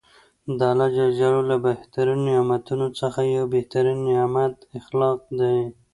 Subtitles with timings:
[0.57, 0.87] د الله
[1.19, 5.57] ج له بهترینو نعمتونوڅخه یو بهترینه نعمت اخلاق دي.